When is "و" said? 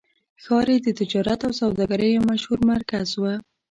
3.21-3.23